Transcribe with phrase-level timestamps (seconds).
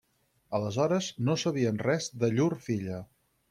[0.59, 3.07] Aleshores no sabien res de llur filla.